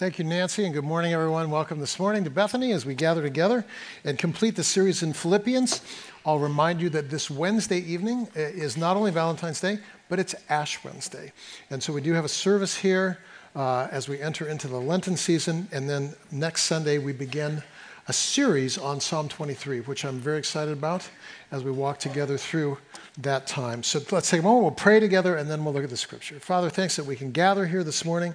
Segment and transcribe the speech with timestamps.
[0.00, 1.50] Thank you, Nancy, and good morning, everyone.
[1.50, 3.66] Welcome this morning to Bethany as we gather together
[4.02, 5.82] and complete the series in Philippians.
[6.24, 9.78] I'll remind you that this Wednesday evening uh, is not only Valentine's Day,
[10.08, 11.34] but it's Ash Wednesday.
[11.68, 13.18] And so we do have a service here
[13.54, 17.62] uh, as we enter into the Lenten season, and then next Sunday we begin
[18.08, 21.06] a series on Psalm 23, which I'm very excited about
[21.52, 22.78] as we walk together through
[23.18, 23.82] that time.
[23.82, 26.40] So let's take a moment, we'll pray together, and then we'll look at the scripture.
[26.40, 28.32] Father, thanks that we can gather here this morning.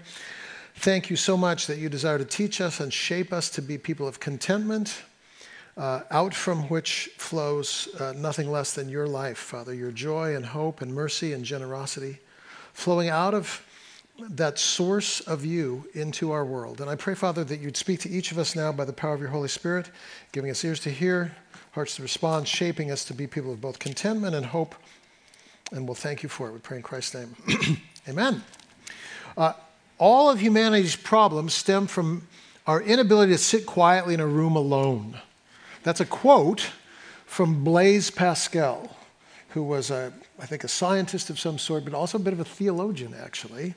[0.78, 3.78] Thank you so much that you desire to teach us and shape us to be
[3.78, 5.02] people of contentment,
[5.78, 10.46] uh, out from which flows uh, nothing less than your life, Father, your joy and
[10.46, 12.20] hope and mercy and generosity,
[12.74, 13.66] flowing out of
[14.30, 16.82] that source of you into our world.
[16.82, 19.14] And I pray, Father, that you'd speak to each of us now by the power
[19.14, 19.90] of your Holy Spirit,
[20.32, 21.36] giving us ears to hear,
[21.72, 24.76] hearts to respond, shaping us to be people of both contentment and hope.
[25.72, 26.54] And we'll thank you for it.
[26.54, 27.36] We pray in Christ's name.
[28.08, 28.44] Amen.
[29.36, 29.54] Uh,
[29.98, 32.28] all of humanity's problems stem from
[32.68, 35.20] our inability to sit quietly in a room alone.
[35.84, 36.72] That's a quote
[37.26, 38.96] from Blaise Pascal,
[39.50, 42.40] who was, a, I think, a scientist of some sort, but also a bit of
[42.40, 43.76] a theologian, actually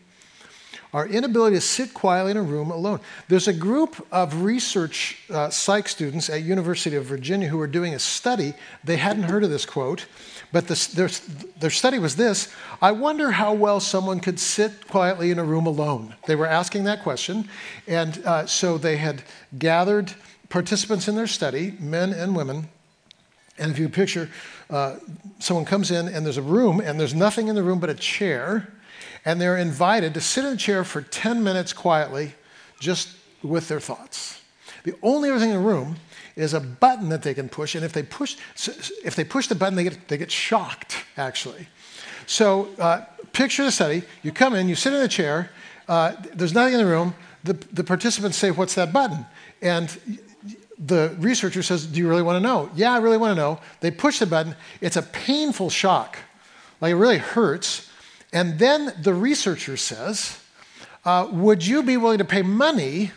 [0.92, 3.00] our inability to sit quietly in a room alone.
[3.28, 7.94] There's a group of research uh, psych students at University of Virginia who were doing
[7.94, 8.54] a study.
[8.84, 10.06] They hadn't heard of this quote,
[10.50, 11.08] but this, their,
[11.58, 15.66] their study was this I wonder how well someone could sit quietly in a room
[15.66, 16.14] alone.
[16.26, 17.48] They were asking that question,
[17.86, 19.22] and uh, so they had
[19.58, 20.12] gathered
[20.48, 22.68] participants in their study, men and women.
[23.58, 24.30] And if you picture,
[24.70, 24.96] uh,
[25.40, 27.94] someone comes in and there's a room, and there's nothing in the room but a
[27.94, 28.72] chair
[29.24, 32.34] and they're invited to sit in a chair for 10 minutes quietly,
[32.80, 34.40] just with their thoughts.
[34.84, 35.96] The only other thing in the room
[36.36, 38.36] is a button that they can push, and if they push,
[39.04, 41.66] if they push the button, they get, they get shocked, actually.
[42.26, 44.02] So uh, picture the study.
[44.22, 45.50] You come in, you sit in a chair,
[45.88, 49.26] uh, there's nothing in the room, the, the participants say, What's that button?
[49.62, 49.98] And
[50.78, 52.70] the researcher says, Do you really want to know?
[52.74, 53.60] Yeah, I really want to know.
[53.80, 56.18] They push the button, it's a painful shock.
[56.80, 57.87] Like it really hurts.
[58.32, 60.38] And then the researcher says,
[61.04, 63.12] uh, Would you be willing to pay money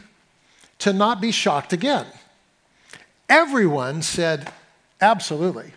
[0.80, 2.06] to not be shocked again?
[3.28, 4.52] Everyone said,
[5.00, 5.74] Absolutely.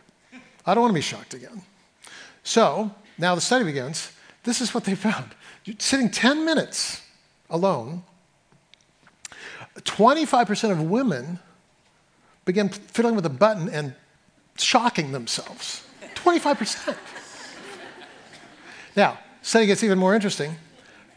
[0.66, 1.62] I don't want to be shocked again.
[2.42, 4.12] So now the study begins.
[4.44, 5.30] This is what they found.
[5.78, 7.02] sitting 10 minutes
[7.50, 8.02] alone,
[9.76, 11.38] 25% of women
[12.44, 13.94] began fiddling with a button and
[14.56, 15.86] shocking themselves.
[16.14, 16.96] 25%.
[18.96, 20.56] Now, study gets even more interesting.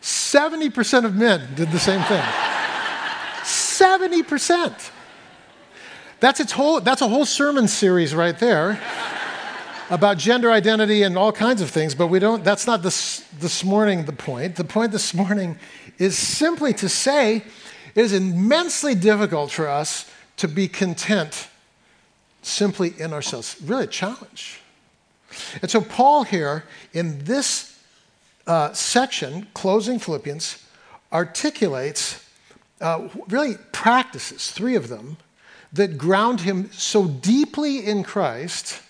[0.02, 2.22] 70% of men did the same thing.
[3.42, 4.92] 70%.
[6.20, 8.80] That's, its whole, that's a whole sermon series right there
[9.90, 13.64] about gender identity and all kinds of things, but we don't, that's not this, this
[13.64, 14.58] morning the point.
[14.58, 15.58] The point this morning
[15.98, 21.48] is simply to say it is immensely difficult for us to be content
[22.42, 23.56] simply in ourselves.
[23.64, 24.60] Really a challenge.
[25.62, 27.67] And so, Paul here in this
[28.48, 30.64] uh, section, closing Philippians,
[31.12, 32.24] articulates
[32.82, 35.18] uh, really practices, three of them,
[35.74, 38.82] that ground him so deeply in Christ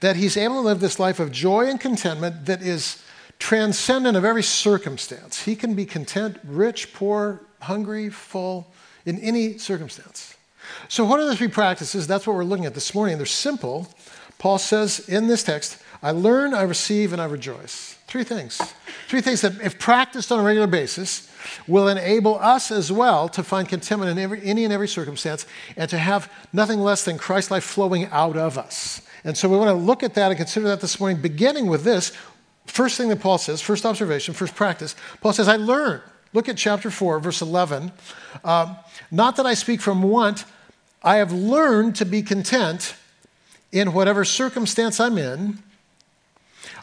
[0.00, 3.02] that he's able to live this life of joy and contentment that is
[3.38, 5.42] transcendent of every circumstance.
[5.42, 8.72] He can be content, rich, poor, hungry, full,
[9.04, 10.36] in any circumstance.
[10.88, 12.06] So, what are the three practices?
[12.06, 13.16] That's what we're looking at this morning.
[13.16, 13.88] They're simple.
[14.38, 17.96] Paul says in this text, I learn, I receive, and I rejoice.
[18.06, 18.60] Three things.
[19.08, 21.30] Three things that, if practiced on a regular basis,
[21.66, 25.90] will enable us as well to find contentment in every, any and every circumstance and
[25.90, 29.02] to have nothing less than Christ life flowing out of us.
[29.24, 31.84] And so we want to look at that and consider that this morning, beginning with
[31.84, 32.12] this.
[32.66, 36.00] First thing that Paul says, first observation, first practice, Paul says, I learn.
[36.32, 37.90] Look at chapter 4, verse 11.
[38.44, 38.76] Um,
[39.10, 40.44] Not that I speak from want,
[41.02, 42.94] I have learned to be content
[43.72, 45.58] in whatever circumstance I'm in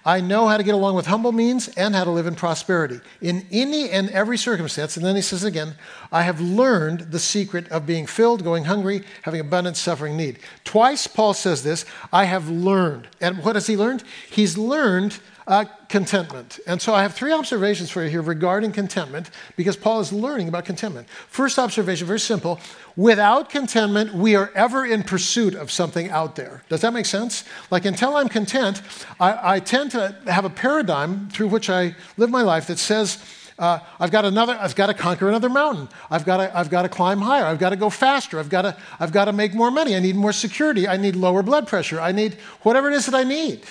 [0.05, 2.99] I know how to get along with humble means and how to live in prosperity
[3.21, 4.95] in any and every circumstance.
[4.95, 5.73] And then he says again,
[6.11, 10.37] I have learned the secret of being filled, going hungry, having abundance, suffering need.
[10.63, 13.07] Twice Paul says this I have learned.
[13.19, 14.03] And what has he learned?
[14.29, 16.59] He's learned uh, contentment.
[16.65, 20.47] And so I have three observations for you here regarding contentment because Paul is learning
[20.47, 21.07] about contentment.
[21.09, 22.59] First observation, very simple.
[22.95, 26.63] Without contentment, we are ever in pursuit of something out there.
[26.69, 27.43] Does that make sense?
[27.69, 28.81] Like until I'm content,
[29.19, 33.23] I, I tend to have a paradigm through which I live my life that says,
[33.57, 35.87] uh, I've got another, I've got to conquer another mountain.
[36.09, 37.45] I've got to, I've got to climb higher.
[37.45, 38.37] I've got to go faster.
[38.37, 39.95] I've got to, I've got to make more money.
[39.95, 40.87] I need more security.
[40.87, 42.01] I need lower blood pressure.
[42.01, 42.33] I need
[42.63, 43.61] whatever it is that I need.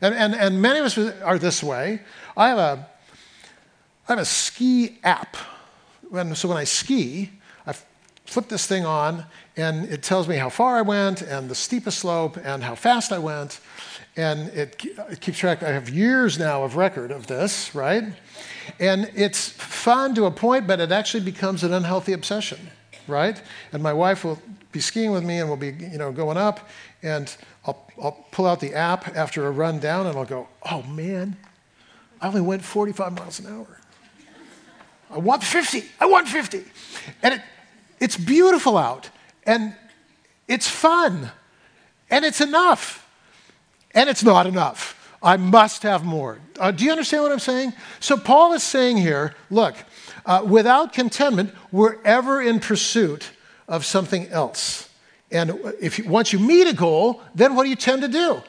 [0.00, 2.00] And, and, and many of us are this way.
[2.36, 2.88] I have a,
[4.08, 5.36] I have a ski app
[6.10, 7.30] when, so when I ski,
[7.66, 7.74] I
[8.26, 9.24] flip this thing on
[9.56, 13.12] and it tells me how far I went and the steepest slope and how fast
[13.12, 13.60] I went.
[14.16, 15.62] And it, it keeps track.
[15.62, 18.04] I have years now of record of this, right?
[18.78, 22.58] And it's fun to a point, but it actually becomes an unhealthy obsession,
[23.06, 23.40] right?
[23.72, 24.40] And my wife will
[24.72, 26.68] be skiing with me and we'll be, you know, going up
[27.06, 30.82] and I'll, I'll pull out the app after a run down and I'll go, oh
[30.82, 31.36] man,
[32.20, 33.80] I only went 45 miles an hour.
[35.10, 35.84] I want 50.
[36.00, 36.64] I want 50.
[37.22, 37.42] And it,
[38.00, 39.08] it's beautiful out
[39.44, 39.74] and
[40.48, 41.30] it's fun
[42.10, 43.08] and it's enough.
[43.94, 44.94] And it's not enough.
[45.22, 46.40] I must have more.
[46.58, 47.72] Uh, do you understand what I'm saying?
[48.00, 49.74] So, Paul is saying here look,
[50.26, 53.30] uh, without contentment, we're ever in pursuit
[53.66, 54.90] of something else.
[55.30, 58.42] And if you, once you meet a goal, then what do you tend to do?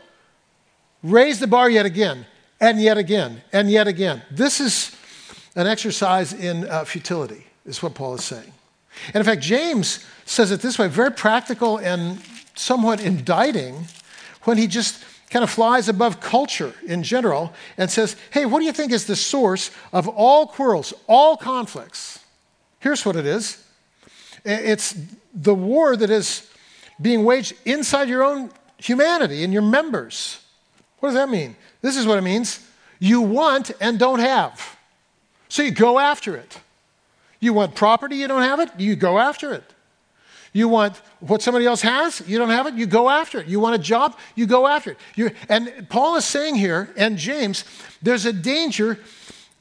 [1.03, 2.25] Raise the bar yet again,
[2.59, 4.21] and yet again, and yet again.
[4.31, 4.95] This is
[5.55, 8.51] an exercise in uh, futility, is what Paul is saying.
[9.07, 12.19] And in fact, James says it this way very practical and
[12.55, 13.87] somewhat indicting
[14.43, 18.65] when he just kind of flies above culture in general and says, hey, what do
[18.65, 22.19] you think is the source of all quarrels, all conflicts?
[22.79, 23.63] Here's what it is
[24.45, 24.95] it's
[25.33, 26.49] the war that is
[27.01, 30.41] being waged inside your own humanity and your members.
[30.99, 31.55] What does that mean?
[31.81, 32.59] This is what it means
[32.99, 34.77] you want and don't have.
[35.49, 36.59] So you go after it.
[37.39, 39.63] You want property, you don't have it, you go after it.
[40.53, 43.47] You want what somebody else has, you don't have it, you go after it.
[43.47, 44.97] You want a job, you go after it.
[45.15, 47.63] you and Paul is saying here, and James,
[48.01, 48.97] there's a danger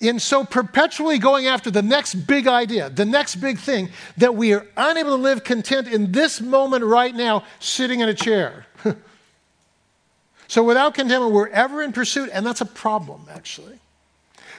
[0.00, 3.88] in so perpetually going after the next big idea, the next big thing,
[4.18, 8.14] that we are unable to live content in this moment right now, sitting in a
[8.14, 8.66] chair.
[10.48, 13.78] so without contentment, we're ever in pursuit, and that's a problem, actually.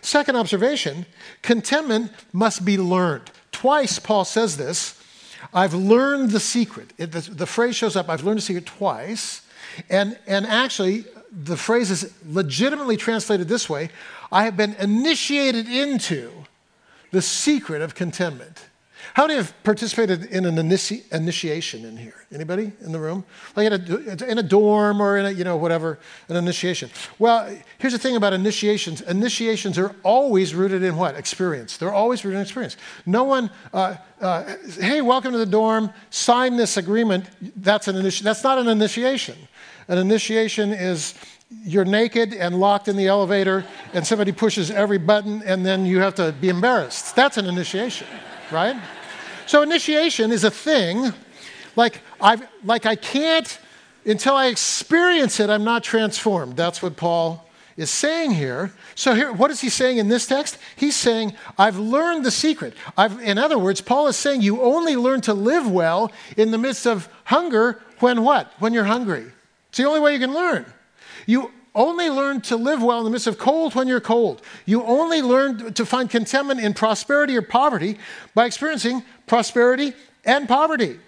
[0.01, 1.05] Second observation
[1.41, 3.29] contentment must be learned.
[3.51, 5.01] Twice, Paul says this
[5.53, 6.93] I've learned the secret.
[6.97, 9.41] It, the, the phrase shows up, I've learned the secret twice.
[9.89, 13.89] And, and actually, the phrase is legitimately translated this way
[14.31, 16.31] I have been initiated into
[17.11, 18.65] the secret of contentment.
[19.13, 22.25] How many have participated in an initi- initiation in here?
[22.31, 23.23] Anybody in the room?
[23.55, 25.97] Like in a, in a dorm or in a, you know, whatever,
[26.29, 26.89] an initiation.
[27.17, 29.01] Well, here's the thing about initiations.
[29.01, 31.15] Initiations are always rooted in what?
[31.15, 31.77] Experience.
[31.77, 32.77] They're always rooted in experience.
[33.05, 37.25] No one, uh, uh, hey, welcome to the dorm, sign this agreement.
[37.55, 39.37] That's, an initi- that's not an initiation.
[39.87, 41.13] An initiation is
[41.63, 45.99] you're naked and locked in the elevator and somebody pushes every button and then you
[45.99, 47.15] have to be embarrassed.
[47.15, 48.07] That's an initiation,
[48.51, 48.75] right?
[49.45, 51.13] So initiation is a thing
[51.77, 53.59] like I like I can't
[54.05, 56.57] until I experience it I'm not transformed.
[56.57, 57.47] That's what Paul
[57.77, 58.73] is saying here.
[58.95, 60.57] So here what is he saying in this text?
[60.75, 62.73] He's saying I've learned the secret.
[62.97, 66.57] I've, in other words, Paul is saying you only learn to live well in the
[66.57, 68.51] midst of hunger when what?
[68.59, 69.31] When you're hungry.
[69.77, 70.65] It's the only way you can learn.
[71.27, 74.41] You only learn to live well in the midst of cold when you're cold.
[74.65, 77.99] You only learn to find contentment in prosperity or poverty
[78.33, 79.93] by experiencing prosperity
[80.25, 80.99] and poverty.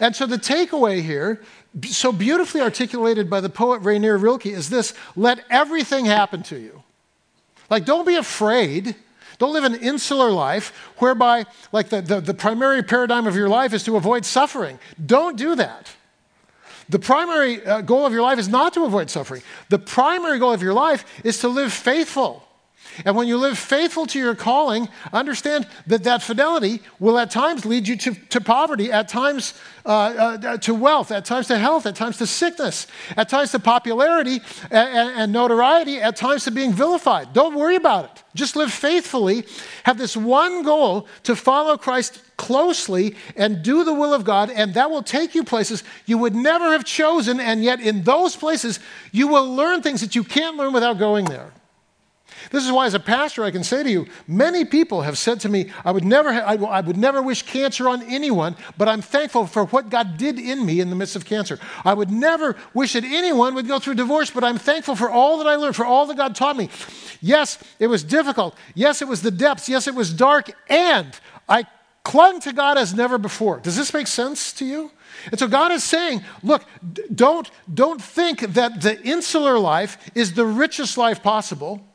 [0.00, 1.42] And so the takeaway here,
[1.88, 6.82] so beautifully articulated by the poet Rainer Rilke, is this let everything happen to you.
[7.68, 8.96] Like, don't be afraid.
[9.36, 13.74] Don't live an insular life whereby, like, the, the, the primary paradigm of your life
[13.74, 14.78] is to avoid suffering.
[15.04, 15.90] Don't do that.
[16.90, 19.42] The primary uh, goal of your life is not to avoid suffering.
[19.68, 22.44] The primary goal of your life is to live faithful.
[23.04, 27.64] And when you live faithful to your calling, understand that that fidelity will at times
[27.64, 29.54] lead you to, to poverty, at times
[29.86, 33.58] uh, uh, to wealth, at times to health, at times to sickness, at times to
[33.58, 37.32] popularity and, and notoriety, at times to being vilified.
[37.32, 38.22] Don't worry about it.
[38.34, 39.44] Just live faithfully.
[39.84, 44.74] Have this one goal to follow Christ closely and do the will of God, and
[44.74, 47.40] that will take you places you would never have chosen.
[47.40, 48.80] And yet, in those places,
[49.12, 51.50] you will learn things that you can't learn without going there.
[52.50, 55.40] This is why, as a pastor, I can say to you, many people have said
[55.40, 59.02] to me, I would never, ha- I would never wish cancer on anyone, but I'm
[59.02, 61.58] thankful for what God did in me in the midst of cancer.
[61.84, 65.38] I would never wish that anyone would go through divorce, but I'm thankful for all
[65.38, 66.68] that I learned, for all that God taught me.
[67.20, 68.56] Yes, it was difficult.
[68.74, 69.68] Yes, it was the depths.
[69.68, 70.50] Yes, it was dark.
[70.68, 71.18] And
[71.48, 71.66] I
[72.02, 73.60] clung to God as never before.
[73.60, 74.90] Does this make sense to you?
[75.26, 76.64] And so God is saying, look,
[77.14, 81.86] don't, don't think that the insular life is the richest life possible.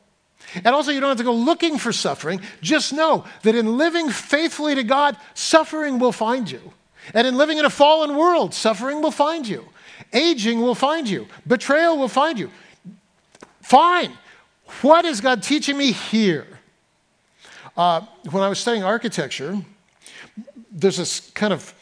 [0.54, 2.40] And also, you don't have to go looking for suffering.
[2.60, 6.72] Just know that in living faithfully to God, suffering will find you.
[7.14, 9.64] And in living in a fallen world, suffering will find you.
[10.12, 11.26] Aging will find you.
[11.46, 12.50] Betrayal will find you.
[13.60, 14.12] Fine.
[14.82, 16.56] What is God teaching me here?
[17.76, 18.00] uh,
[18.30, 19.62] when I was studying architecture,
[20.70, 21.74] there's this kind of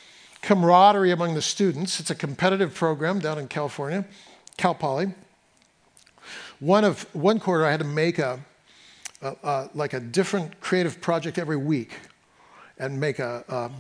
[0.42, 2.00] camaraderie among the students.
[2.00, 4.04] It's a competitive program down in California,
[4.56, 5.14] Cal Poly.
[6.64, 8.40] One of one quarter, I had to make a,
[9.21, 11.92] a, a like a different creative project every week,
[12.78, 13.75] and make a, um,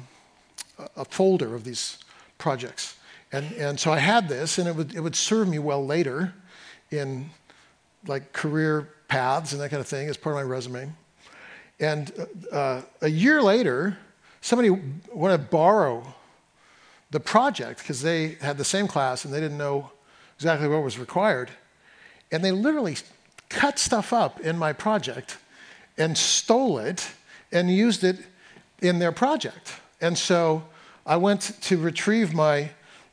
[0.94, 1.96] a folder of these
[2.36, 2.98] projects.
[3.32, 6.34] And, and so I had this, and it would, it would serve me well later
[6.90, 7.30] in
[8.06, 10.92] like career paths and that kind of thing as part of my resume.
[11.80, 12.12] And
[12.52, 13.96] uh, a year later,
[14.42, 14.68] somebody
[15.10, 16.14] wanted to borrow
[17.10, 19.90] the project because they had the same class and they didn't know
[20.36, 21.48] exactly what was required.
[22.32, 22.96] And they literally
[23.48, 25.38] cut stuff up in my project
[25.96, 27.12] and stole it
[27.52, 28.18] and used it
[28.80, 29.74] in their project.
[30.00, 30.64] And so
[31.06, 32.70] I went to retrieve my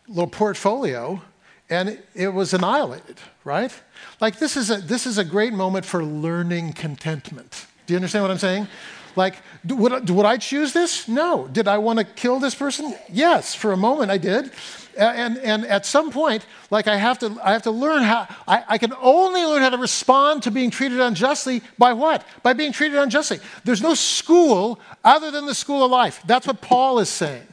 [0.08, 1.22] little portfolio
[1.70, 3.72] and it was annihilated, right?
[4.20, 7.66] Like this is a, this is a great moment for learning contentment.
[7.86, 8.68] Do you understand what I'm saying?
[9.16, 9.36] Like,
[9.68, 11.08] would, would I choose this?
[11.08, 11.48] No.
[11.48, 12.96] Did I want to kill this person?
[13.12, 14.52] Yes, for a moment I did.
[14.98, 18.64] And, and at some point, like I have to, I have to learn how, I,
[18.68, 22.26] I can only learn how to respond to being treated unjustly by what?
[22.44, 23.40] By being treated unjustly.
[23.64, 26.22] There's no school other than the school of life.
[26.26, 27.48] That's what Paul is saying.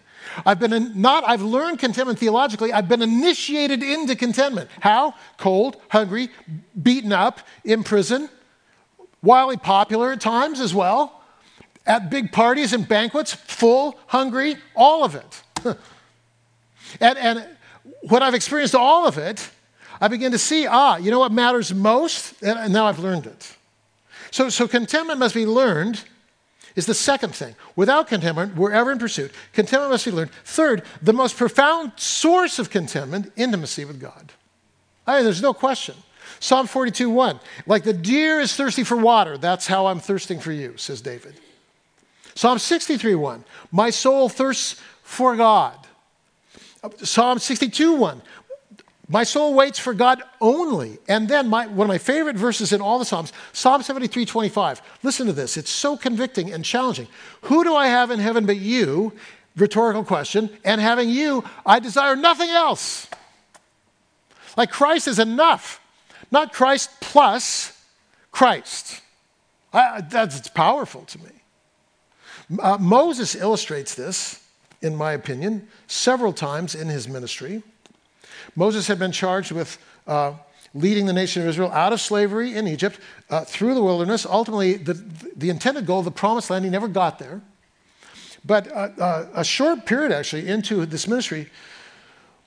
[0.44, 2.72] I've been in, not, I've learned contentment theologically.
[2.72, 4.68] I've been initiated into contentment.
[4.80, 5.14] How?
[5.36, 6.30] Cold, hungry,
[6.80, 8.28] beaten up, in prison,
[9.22, 11.17] wildly popular at times as well,
[11.88, 15.42] at big parties and banquets, full, hungry, all of it.
[17.00, 17.48] and, and
[18.02, 19.50] when I've experienced all of it,
[20.00, 22.40] I begin to see, ah, you know what matters most?
[22.42, 23.56] And now I've learned it.
[24.30, 26.04] So, so contentment must be learned
[26.76, 27.56] is the second thing.
[27.74, 29.32] Without contentment, we're ever in pursuit.
[29.54, 30.30] Contentment must be learned.
[30.44, 34.32] Third, the most profound source of contentment, intimacy with God.
[35.06, 35.96] I mean, there's no question.
[36.38, 37.40] Psalm 42 1.
[37.66, 41.34] Like the deer is thirsty for water, that's how I'm thirsting for you, says David.
[42.38, 43.44] Psalm 63 1.
[43.72, 45.76] My soul thirsts for God.
[46.98, 48.22] Psalm 62 1.
[49.08, 50.98] My soul waits for God only.
[51.08, 54.80] And then my, one of my favorite verses in all the Psalms, Psalm 73 25.
[55.02, 55.56] Listen to this.
[55.56, 57.08] It's so convicting and challenging.
[57.42, 59.14] Who do I have in heaven but you?
[59.56, 60.48] Rhetorical question.
[60.64, 63.08] And having you, I desire nothing else.
[64.56, 65.80] Like Christ is enough,
[66.30, 67.76] not Christ plus
[68.30, 69.00] Christ.
[69.72, 71.37] I, that's powerful to me.
[72.58, 74.42] Uh, Moses illustrates this,
[74.80, 77.62] in my opinion, several times in his ministry.
[78.56, 80.32] Moses had been charged with uh,
[80.74, 82.98] leading the nation of Israel out of slavery in Egypt
[83.30, 84.24] uh, through the wilderness.
[84.24, 84.94] Ultimately, the,
[85.36, 87.42] the intended goal, the promised land, he never got there.
[88.44, 91.50] But uh, uh, a short period, actually, into this ministry,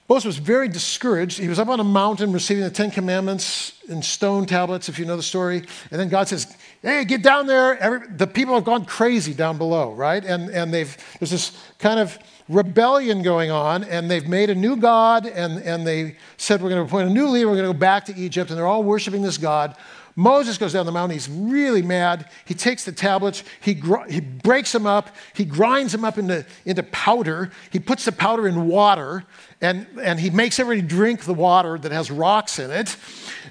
[0.10, 1.40] Moses was very discouraged.
[1.40, 5.06] He was up on a mountain receiving the Ten Commandments in stone tablets, if you
[5.06, 5.64] know the story.
[5.90, 7.78] And then God says, Hey, get down there.
[7.78, 10.24] Every, the people have gone crazy down below, right?
[10.24, 12.18] And, and they've, there's this kind of
[12.52, 16.82] rebellion going on, and they've made a new God, and, and they said, We're going
[16.82, 18.84] to appoint a new leader, we're going to go back to Egypt, and they're all
[18.84, 19.76] worshiping this God.
[20.16, 21.14] Moses goes down the mountain.
[21.14, 22.30] He's really mad.
[22.46, 26.46] He takes the tablets, he, gr- he breaks them up, he grinds them up into,
[26.66, 27.52] into powder.
[27.72, 29.24] He puts the powder in water,
[29.62, 32.96] and, and he makes everybody drink the water that has rocks in it.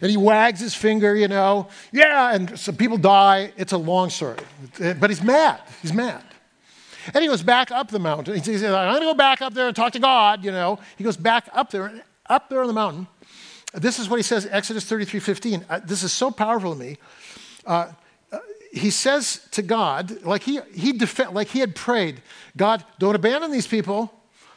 [0.00, 3.52] And he wags his finger, you know, yeah, and some people die.
[3.56, 4.36] It's a long story.
[4.78, 5.60] But he's mad.
[5.82, 6.22] He's mad.
[7.14, 8.34] And he goes back up the mountain.
[8.34, 10.78] He says, I'm going to go back up there and talk to God, you know.
[10.96, 11.92] He goes back up there,
[12.26, 13.06] up there on the mountain.
[13.72, 15.64] This is what he says, Exodus 33 15.
[15.68, 16.96] Uh, this is so powerful to me.
[17.64, 17.92] Uh,
[18.32, 18.38] uh,
[18.72, 22.22] he says to God, like he, he def- like he had prayed,
[22.56, 24.12] God, don't abandon these people.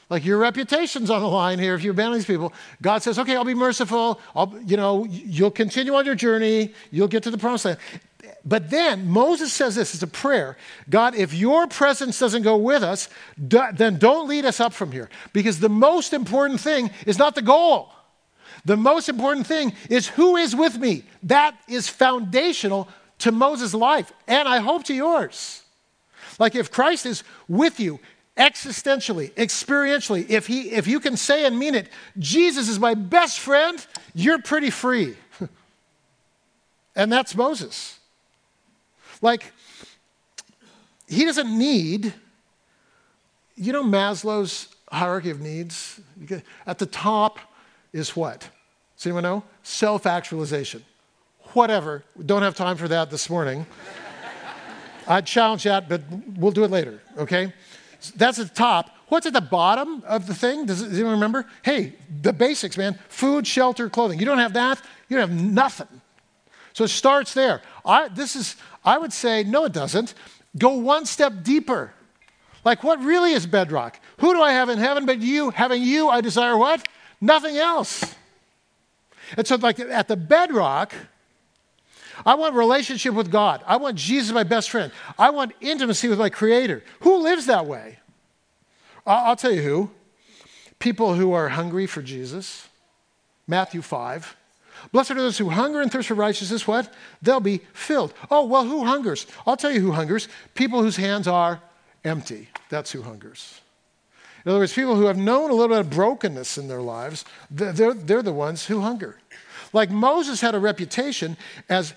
[0.09, 2.53] Like your reputation's on the line here if you abandon these people.
[2.81, 4.19] God says, okay, I'll be merciful.
[4.35, 6.73] I'll, you know, you'll continue on your journey.
[6.91, 7.79] You'll get to the promised land.
[8.45, 10.57] But then Moses says this it's a prayer
[10.89, 15.09] God, if your presence doesn't go with us, then don't lead us up from here.
[15.31, 17.89] Because the most important thing is not the goal.
[18.65, 21.03] The most important thing is who is with me.
[21.23, 22.87] That is foundational
[23.19, 25.63] to Moses' life, and I hope to yours.
[26.39, 27.99] Like if Christ is with you
[28.37, 33.39] existentially, experientially, if, he, if you can say and mean it, Jesus is my best
[33.39, 35.15] friend, you're pretty free.
[36.95, 37.99] and that's Moses.
[39.23, 39.53] Like,
[41.07, 42.13] he doesn't need,
[43.55, 46.01] you know, Maslow's hierarchy of needs?
[46.67, 47.39] At the top
[47.93, 48.49] is what?
[48.97, 49.43] Does anyone know?
[49.63, 50.83] Self actualization.
[51.53, 52.03] Whatever.
[52.17, 53.65] We don't have time for that this morning.
[55.07, 56.01] I'd challenge that, but
[56.37, 57.53] we'll do it later, okay?
[58.17, 58.89] That's at the top.
[59.07, 60.65] What's at the bottom of the thing?
[60.65, 61.45] Does, does anyone remember?
[61.61, 64.19] Hey, the basics, man food, shelter, clothing.
[64.19, 66.01] You don't have that, you don't have nothing.
[66.73, 67.61] So it starts there.
[67.85, 70.13] I, this is, I would say, no, it doesn't.
[70.57, 71.93] go one step deeper.
[72.65, 73.99] Like, what really is bedrock?
[74.19, 75.49] Who do I have in heaven but you?
[75.49, 76.87] Having you, I desire what?
[77.19, 78.15] Nothing else.
[79.35, 80.93] And so, like, at the bedrock,
[82.25, 83.61] I want relationship with God.
[83.65, 84.91] I want Jesus, my best friend.
[85.17, 86.83] I want intimacy with my Creator.
[87.01, 87.99] Who lives that way?
[89.05, 89.91] I'll tell you who.
[90.79, 92.67] People who are hungry for Jesus.
[93.47, 94.37] Matthew 5.
[94.91, 96.67] Blessed are those who hunger and thirst for righteousness.
[96.67, 96.93] What?
[97.21, 98.13] They'll be filled.
[98.29, 99.25] Oh, well, who hungers?
[99.47, 100.27] I'll tell you who hungers.
[100.55, 101.61] People whose hands are
[102.03, 102.49] empty.
[102.69, 103.61] That's who hungers.
[104.45, 107.23] In other words, people who have known a little bit of brokenness in their lives,
[107.49, 109.17] they're, they're the ones who hunger.
[109.71, 111.37] Like Moses had a reputation
[111.69, 111.93] as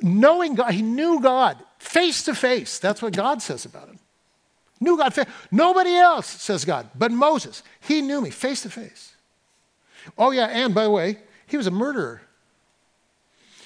[0.00, 2.78] knowing God, he knew God face to face.
[2.78, 3.98] That's what God says about him.
[4.80, 5.14] Knew God.
[5.14, 5.26] face.
[5.50, 7.62] Nobody else, says God, but Moses.
[7.80, 9.14] He knew me face to face.
[10.18, 11.18] Oh, yeah, and by the way,
[11.52, 12.22] he was a murderer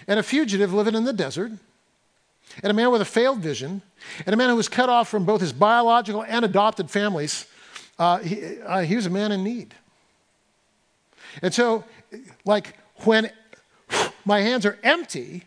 [0.07, 1.53] and a fugitive living in the desert
[2.63, 3.83] and a man with a failed vision,
[4.25, 7.47] and a man who was cut off from both his biological and adopted families,
[7.99, 9.75] uh, he, uh, he was a man in need.
[11.43, 11.85] And so,
[12.45, 13.31] like, when
[14.25, 15.45] my hands are empty,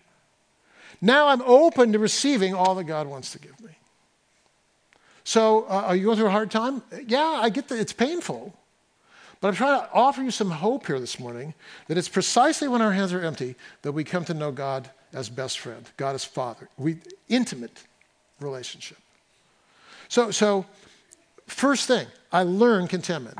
[1.01, 3.72] now I'm open to receiving all that God wants to give me.
[5.24, 6.84] So, uh, are you going through a hard time?
[7.08, 8.53] Yeah, I get that it's painful.
[9.41, 11.53] But I'm trying to offer you some hope here this morning
[11.88, 15.29] that it's precisely when our hands are empty that we come to know God as
[15.29, 16.67] best friend, God as Father.
[16.77, 16.98] We
[17.29, 17.84] intimate
[18.39, 18.98] relationship.
[20.10, 20.65] So, so
[21.48, 23.38] first thing, I learn contentment.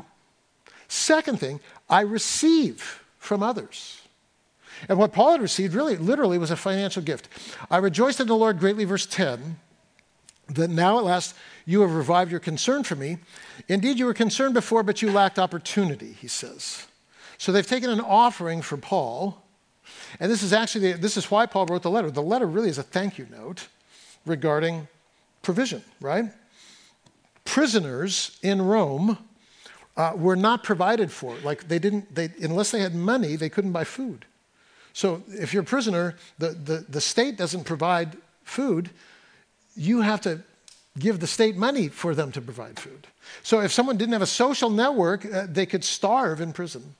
[0.88, 4.00] Second thing, I receive from others.
[4.88, 7.28] And what Paul had received really, literally, was a financial gift.
[7.70, 9.58] I rejoiced in the Lord greatly, verse 10,
[10.54, 11.34] that now at last
[11.66, 13.18] you have revived your concern for me.
[13.68, 16.86] Indeed, you were concerned before, but you lacked opportunity, he says.
[17.38, 19.42] So they've taken an offering for Paul
[20.18, 22.10] and this is actually, this is why Paul wrote the letter.
[22.10, 23.68] The letter really is a thank you note
[24.26, 24.88] regarding
[25.42, 26.26] provision, right?
[27.44, 29.18] Prisoners in Rome
[29.96, 31.34] uh, were not provided for.
[31.42, 34.24] Like they didn't, they, unless they had money, they couldn't buy food.
[34.92, 38.90] So if you're a prisoner, the, the, the state doesn't provide food,
[39.76, 40.42] you have to
[40.98, 43.06] give the state money for them to provide food.
[43.42, 46.94] So if someone didn't have a social network, uh, they could starve in prison.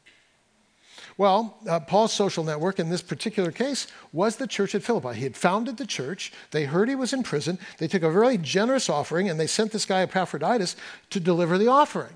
[1.19, 5.17] Well, uh, Paul's social network in this particular case was the church at Philippi.
[5.17, 6.33] He had founded the church.
[6.51, 7.59] They heard he was in prison.
[7.77, 10.77] They took a very generous offering and they sent this guy Epaphroditus
[11.11, 12.15] to deliver the offering.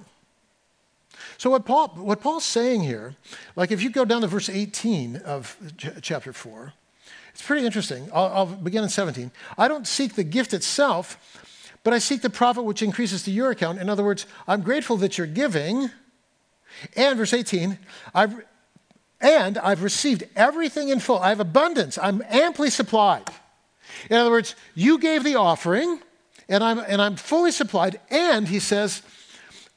[1.36, 3.14] So, what, Paul, what Paul's saying here,
[3.56, 6.72] like if you go down to verse 18 of ch- chapter 4,
[7.34, 8.08] it's pretty interesting.
[8.14, 9.32] I'll, I'll begin in 17.
[9.58, 11.18] I don't seek the gift itself,
[11.82, 13.80] but I seek the profit which increases to your account.
[13.80, 15.90] In other words, I'm grateful that you're giving.
[16.96, 17.76] And verse 18,
[18.14, 18.44] I've,
[19.20, 21.18] and I've received everything in full.
[21.18, 21.98] I have abundance.
[21.98, 23.28] I'm amply supplied.
[24.08, 26.00] In other words, you gave the offering,
[26.48, 28.00] and I'm, and I'm fully supplied.
[28.10, 29.02] And he says,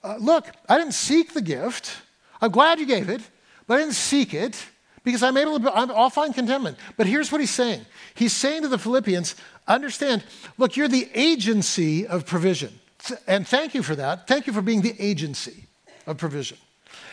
[0.03, 1.97] uh, Look, I didn't seek the gift.
[2.39, 3.21] I'm glad you gave it,
[3.65, 4.63] but I didn't seek it
[5.07, 6.77] because I'm able to, I'm, I'll find contentment.
[6.97, 9.35] But here's what he's saying He's saying to the Philippians,
[9.67, 10.23] understand,
[10.57, 12.79] look, you're the agency of provision.
[13.25, 14.27] And thank you for that.
[14.27, 15.65] Thank you for being the agency
[16.05, 16.57] of provision.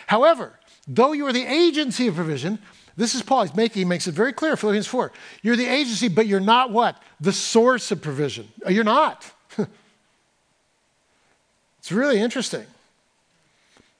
[0.06, 2.58] However, Though you are the agency of provision,
[2.96, 3.44] this is Paul.
[3.44, 5.12] He's making, he makes it very clear, Philippians 4.
[5.42, 7.02] You're the agency, but you're not what?
[7.20, 8.48] The source of provision.
[8.64, 9.30] Uh, you're not.
[11.78, 12.66] it's really interesting.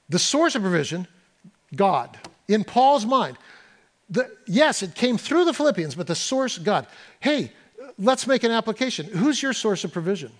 [0.09, 1.07] The source of provision,
[1.75, 2.17] God.
[2.47, 3.37] In Paul's mind,
[4.09, 6.87] the, yes, it came through the Philippians, but the source, God.
[7.19, 7.51] Hey,
[7.97, 9.07] let's make an application.
[9.07, 10.31] Who's your source of provision?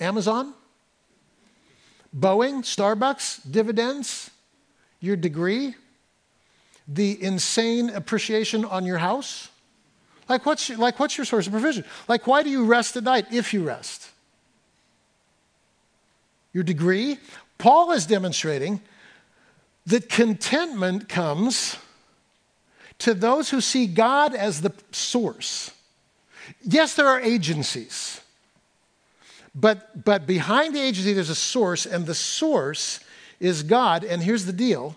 [0.00, 0.54] Amazon?
[2.16, 2.62] Boeing?
[2.62, 3.50] Starbucks?
[3.50, 4.30] Dividends?
[5.04, 5.74] your degree,
[6.88, 9.50] the insane appreciation on your house?
[10.28, 11.84] Like what's, your, like, what's your source of provision?
[12.08, 14.10] Like, why do you rest at night if you rest?
[16.54, 17.18] Your degree?
[17.58, 18.80] Paul is demonstrating
[19.86, 21.76] that contentment comes
[22.98, 25.70] to those who see God as the source.
[26.62, 28.20] Yes, there are agencies,
[29.54, 33.00] but, but behind the agency, there's a source, and the source
[33.40, 34.04] is God.
[34.04, 34.96] And here's the deal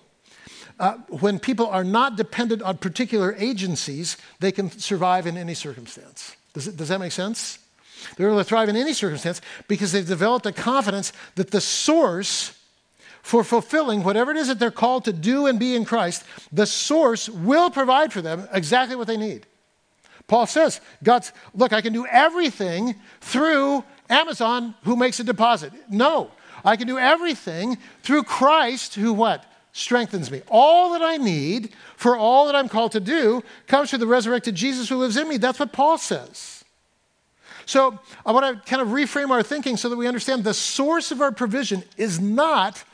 [0.80, 6.36] uh, when people are not dependent on particular agencies, they can survive in any circumstance.
[6.54, 7.60] Does, it, does that make sense?
[8.16, 12.57] They're able to thrive in any circumstance because they've developed a confidence that the source
[13.28, 16.66] for fulfilling whatever it is that they're called to do and be in Christ, the
[16.66, 19.46] source will provide for them exactly what they need.
[20.28, 25.74] Paul says, God's, look, I can do everything through Amazon who makes a deposit.
[25.90, 26.32] No,
[26.64, 29.44] I can do everything through Christ who what?
[29.74, 30.42] Strengthens me.
[30.48, 34.56] All that I need for all that I'm called to do comes through the resurrected
[34.56, 35.36] Jesus who lives in me.
[35.36, 36.64] That's what Paul says.
[37.66, 41.12] So I want to kind of reframe our thinking so that we understand the source
[41.12, 42.86] of our provision is not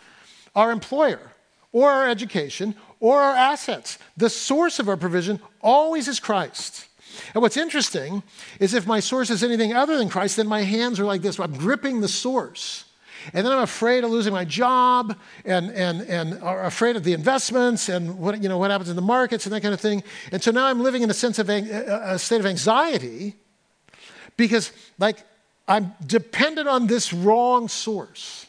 [0.55, 1.31] our employer
[1.71, 3.97] or our education or our assets.
[4.17, 6.87] The source of our provision always is Christ.
[7.33, 8.23] And what's interesting
[8.59, 11.39] is if my source is anything other than Christ, then my hands are like this.
[11.39, 12.85] I'm gripping the source.
[13.33, 17.87] And then I'm afraid of losing my job and, and, and afraid of the investments
[17.87, 20.03] and what, you know, what happens in the markets and that kind of thing.
[20.31, 23.35] And so now I'm living in a sense of a state of anxiety
[24.35, 25.19] because, like,
[25.67, 28.45] I'm dependent on this wrong source.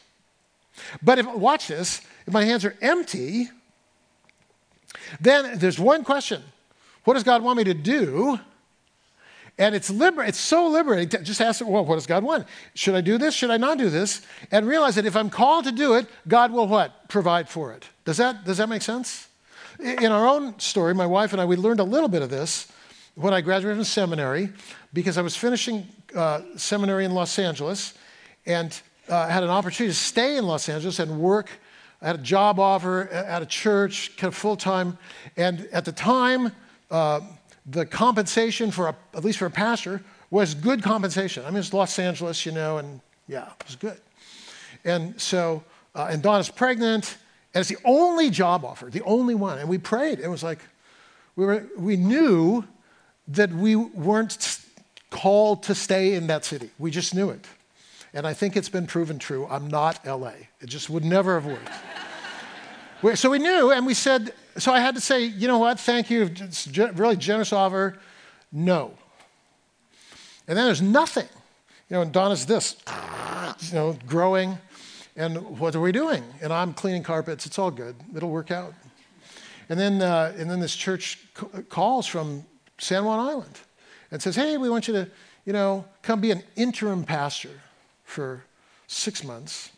[1.01, 3.49] But if, watch this, if my hands are empty,
[5.19, 6.41] then there's one question
[7.03, 8.39] What does God want me to do?
[9.57, 12.45] And it's, liber- it's so liberating just ask, well, what does God want?
[12.73, 13.33] Should I do this?
[13.33, 14.21] Should I not do this?
[14.51, 17.07] And realize that if I'm called to do it, God will what?
[17.07, 17.87] Provide for it.
[18.03, 19.29] Does that, does that make sense?
[19.79, 22.69] In our own story, my wife and I, we learned a little bit of this
[23.15, 24.49] when I graduated from seminary
[24.93, 27.93] because I was finishing uh, seminary in Los Angeles
[28.45, 28.77] and
[29.09, 31.49] uh, had an opportunity to stay in Los Angeles and work.
[32.01, 34.97] I had a job offer at a church, kind of full time.
[35.37, 36.51] And at the time,
[36.91, 37.21] uh,
[37.65, 41.45] the compensation for, a, at least for a pastor, was good compensation.
[41.45, 43.97] I mean, it's Los Angeles, you know, and yeah, it was good.
[44.83, 45.63] And so,
[45.95, 47.17] uh, and Donna's pregnant,
[47.53, 49.59] and it's the only job offer, the only one.
[49.59, 50.19] And we prayed.
[50.19, 50.59] It was like,
[51.35, 52.65] we, were, we knew
[53.29, 54.59] that we weren't
[55.09, 56.69] called to stay in that city.
[56.77, 57.45] We just knew it.
[58.15, 59.45] And I think it's been proven true.
[59.47, 60.31] I'm not LA.
[60.61, 63.19] It just would never have worked.
[63.19, 66.09] so we knew, and we said, so I had to say, you know what, thank
[66.09, 66.31] you,
[66.93, 67.99] really generous offer.
[68.53, 68.93] No.
[70.47, 71.27] And then there's nothing.
[71.89, 72.77] You know, and Donna's this,
[73.59, 74.57] you know, growing.
[75.17, 76.23] And what are we doing?
[76.41, 77.45] And I'm cleaning carpets.
[77.45, 77.97] It's all good.
[78.15, 78.73] It'll work out.
[79.67, 81.19] And then, uh, and then this church
[81.67, 82.45] calls from
[82.77, 83.59] San Juan Island
[84.09, 85.09] and says, hey, we want you to,
[85.43, 87.51] you know, come be an interim pastor
[88.05, 88.43] for
[88.87, 89.71] six months.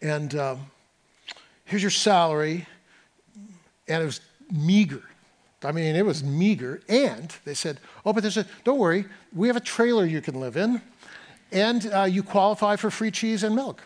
[0.00, 0.70] And um,
[1.64, 2.66] here's your salary
[3.88, 5.02] and it was meager.
[5.64, 6.80] I mean, it was meager.
[6.88, 9.04] And they said, oh, but there's a, don't worry,
[9.34, 10.80] we have a trailer you can live in,
[11.52, 13.80] and uh, you qualify for free cheese and milk,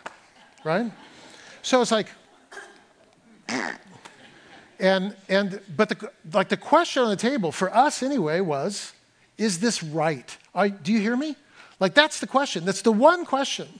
[0.63, 0.91] right?
[1.61, 2.07] So it's like,
[4.79, 8.93] and, and, but the, like the question on the table for us anyway was,
[9.37, 10.35] is this right?
[10.55, 11.35] I, do you hear me?
[11.79, 12.65] Like that's the question.
[12.65, 13.79] That's the one question.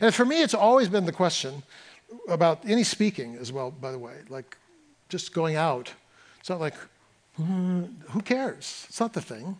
[0.00, 1.62] And for me, it's always been the question
[2.28, 4.14] about any speaking as well, by the way.
[4.28, 4.56] Like,
[5.08, 5.92] just going out.
[6.38, 6.74] It's not like,
[7.38, 8.86] mm, who cares?
[8.88, 9.56] It's not the thing.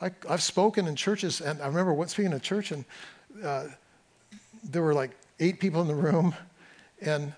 [0.00, 2.84] I, have spoken in churches, and I remember once speaking in a church, and
[3.42, 3.66] uh,
[4.62, 6.34] there were like eight people in the room,
[7.00, 7.32] and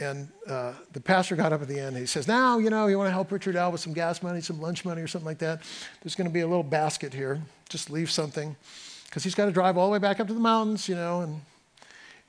[0.00, 1.96] and uh, the pastor got up at the end.
[1.96, 4.40] He says, "Now, you know, you want to help Richard out with some gas money,
[4.40, 5.62] some lunch money, or something like that.
[6.02, 7.40] There's going to be a little basket here.
[7.68, 8.56] Just leave something,
[9.06, 11.20] because he's got to drive all the way back up to the mountains, you know,
[11.20, 11.40] and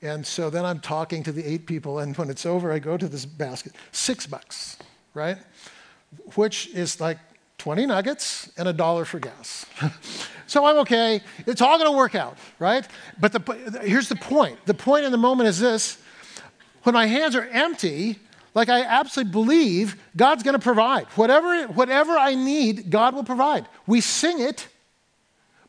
[0.02, 2.96] and so then I'm talking to the eight people, and when it's over, I go
[2.96, 3.72] to this basket.
[3.92, 4.76] Six bucks,
[5.14, 5.38] right?
[6.34, 7.18] Which is like
[7.58, 9.64] 20 nuggets and a dollar for gas.
[10.48, 11.20] so I'm okay.
[11.46, 12.86] It's all going to work out, right?
[13.20, 16.01] But the, here's the point the point in the moment is this
[16.82, 18.18] when my hands are empty,
[18.54, 21.06] like I absolutely believe God's going to provide.
[21.14, 23.66] Whatever, whatever I need, God will provide.
[23.86, 24.68] We sing it,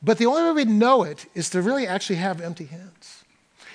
[0.02, 3.24] but the only way we know it is to really actually have empty hands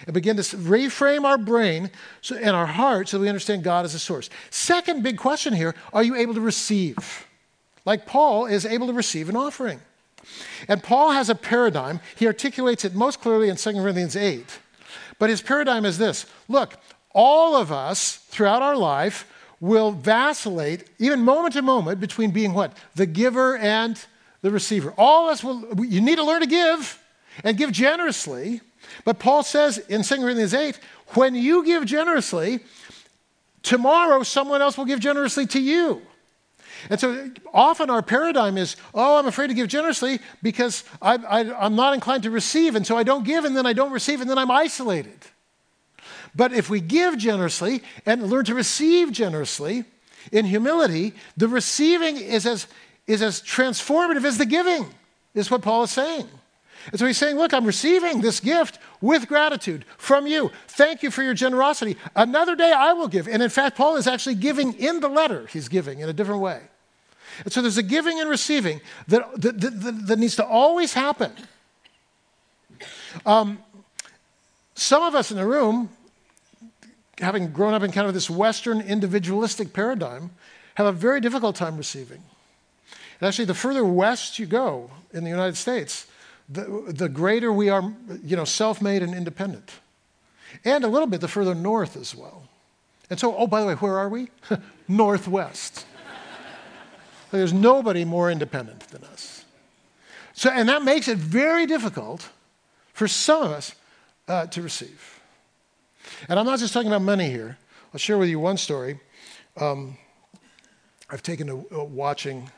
[0.07, 1.91] and begin to reframe our brain
[2.31, 4.31] and our heart so we understand God as a source.
[4.51, 7.27] Second big question here are you able to receive?
[7.85, 9.81] Like Paul is able to receive an offering.
[10.69, 12.01] And Paul has a paradigm.
[12.17, 14.59] He articulates it most clearly in 2 Corinthians 8.
[15.19, 16.77] But his paradigm is this look,
[17.13, 19.27] all of us throughout our life
[19.61, 22.77] will vacillate, even moment to moment, between being what?
[22.95, 24.01] The giver and
[24.43, 24.95] the receiver.
[24.97, 27.03] All of us will, you need to learn to give
[27.43, 28.61] and give generously.
[29.05, 30.79] But Paul says in 2 Corinthians 8,
[31.15, 32.61] when you give generously,
[33.63, 36.03] tomorrow someone else will give generously to you.
[36.91, 41.75] And so often our paradigm is, oh, I'm afraid to give generously because I, am
[41.75, 44.31] not inclined to receive, and so I don't give, and then I don't receive, and
[44.31, 45.19] then I'm isolated.
[46.35, 49.85] But if we give generously and learn to receive generously
[50.33, 52.67] in humility, the receiving is as,
[53.07, 54.87] is as transformative as the giving,
[55.35, 56.29] is what Paul is saying.
[56.91, 60.51] And so he's saying, Look, I'm receiving this gift with gratitude from you.
[60.69, 61.97] Thank you for your generosity.
[62.15, 63.29] Another day I will give.
[63.29, 66.41] And in fact, Paul is actually giving in the letter, he's giving in a different
[66.41, 66.61] way.
[67.45, 71.33] And so there's a giving and receiving that, that, that, that needs to always happen.
[73.25, 73.59] Um,
[74.75, 75.91] some of us in the room,
[77.21, 80.31] having grown up in kind of this Western individualistic paradigm,
[80.75, 82.23] have a very difficult time receiving.
[83.21, 86.07] And actually, the further west you go in the United States,
[86.49, 89.73] the, the greater we are, you know, self made and independent.
[90.65, 92.45] And a little bit the further north as well.
[93.11, 94.29] And so, oh, by the way, where are we?
[94.89, 95.87] Northwest.
[97.31, 99.45] There's nobody more independent than us.
[100.35, 102.29] So, and that makes it very difficult
[102.93, 103.75] for some of us
[104.29, 105.18] uh, to receive.
[106.29, 107.59] And I'm not just talking about money here.
[107.93, 109.01] I'll share with you one story.
[109.57, 109.97] Um,
[111.11, 112.51] I've taken to watching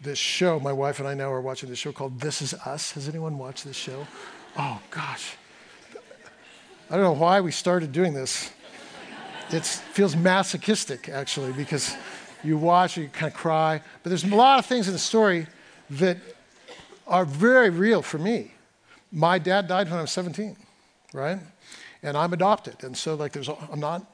[0.00, 0.58] this show.
[0.60, 2.92] My wife and I now are watching this show called This Is Us.
[2.92, 4.06] Has anyone watched this show?
[4.56, 5.36] Oh, gosh.
[6.90, 8.50] I don't know why we started doing this.
[9.50, 11.96] It feels masochistic, actually, because
[12.42, 13.80] you watch and you kind of cry.
[14.02, 15.46] But there's a lot of things in the story
[15.90, 16.18] that
[17.06, 18.52] are very real for me.
[19.12, 20.56] My dad died when I was 17,
[21.12, 21.38] right?
[22.04, 22.84] And I'm adopted.
[22.84, 24.04] And so, like, there's, I'm not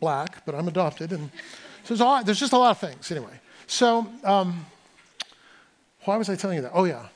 [0.00, 1.12] black, but I'm adopted.
[1.12, 1.30] And
[1.84, 3.38] so there's, lot, there's just a lot of things, anyway.
[3.66, 4.64] So, um,
[6.04, 6.70] why was I telling you that?
[6.72, 7.06] Oh, yeah.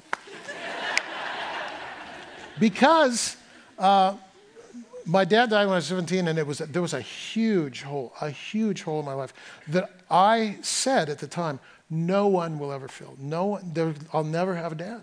[2.59, 3.37] because
[3.79, 4.17] uh,
[5.05, 8.13] my dad died when I was 17, and it was, there was a huge hole,
[8.21, 9.33] a huge hole in my life
[9.69, 13.17] that I said at the time, no one will ever fill.
[13.19, 15.03] No one, there, I'll never have a dad.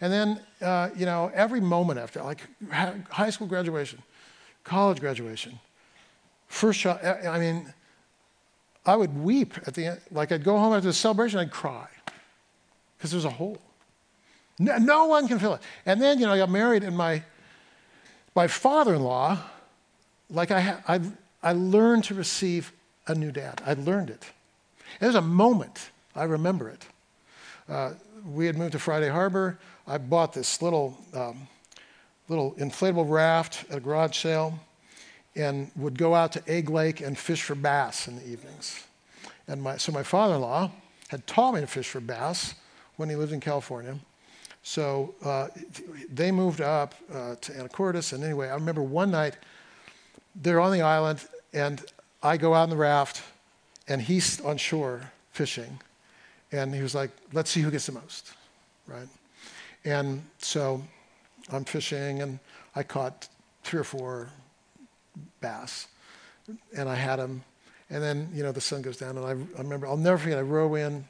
[0.00, 2.40] And then, uh, you know, every moment after, like
[3.10, 4.02] high school graduation,
[4.64, 5.58] college graduation,
[6.48, 7.72] first shot, I mean,
[8.86, 10.00] I would weep at the end.
[10.10, 11.86] Like I'd go home after the celebration, I'd cry
[12.96, 13.58] because there's a hole.
[14.58, 15.62] No, no, one can fill it.
[15.86, 17.22] And then, you know, I got married, and my
[18.34, 19.38] my father-in-law,
[20.30, 21.00] like I, I,
[21.42, 22.72] I learned to receive
[23.06, 23.60] a new dad.
[23.66, 24.24] I learned it.
[25.00, 26.86] There's a moment, I remember it.
[27.68, 27.92] Uh,
[28.24, 29.58] we had moved to Friday Harbor.
[29.90, 31.48] I bought this little, um,
[32.28, 34.56] little inflatable raft at a garage sale
[35.34, 38.86] and would go out to Egg Lake and fish for bass in the evenings.
[39.48, 40.70] And my, so my father-in-law
[41.08, 42.54] had taught me to fish for bass
[42.98, 43.96] when he lived in California.
[44.62, 45.48] So uh,
[46.08, 48.12] they moved up uh, to Anacortes.
[48.12, 49.38] And anyway, I remember one night
[50.36, 51.84] they're on the island, and
[52.22, 53.22] I go out in the raft,
[53.88, 55.80] and he's on shore fishing.
[56.52, 58.34] And he was like, let's see who gets the most,
[58.86, 59.08] right?
[59.84, 60.82] And so
[61.50, 62.38] I'm fishing, and
[62.74, 63.28] I caught
[63.64, 64.28] three or four
[65.40, 65.88] bass,
[66.76, 67.42] and I had them.
[67.88, 70.38] And then, you know, the sun goes down, and I, I remember, I'll never forget,
[70.38, 71.04] I row in,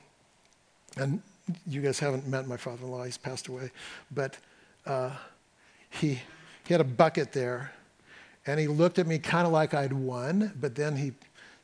[0.97, 1.23] and
[1.67, 3.71] you guys haven't met my father in law, he's passed away.
[4.11, 4.39] But
[4.87, 5.11] uh,
[5.91, 6.21] he,
[6.65, 7.73] he had a bucket there,
[8.47, 11.13] and he looked at me kind of like I'd won, but then he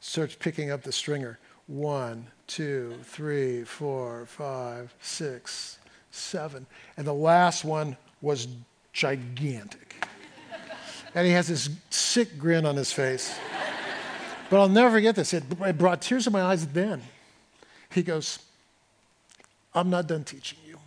[0.00, 1.38] starts picking up the stringer.
[1.66, 5.78] One, two, three, four, five, six,
[6.16, 6.66] seven.
[6.96, 8.48] And the last one was
[8.92, 9.94] gigantic.
[11.14, 13.38] and he has this sick grin on his face.
[14.48, 15.34] But I'll never forget this.
[15.34, 17.02] It, it brought tears to my eyes then.
[17.90, 18.38] He goes,
[19.74, 20.78] I'm not done teaching you.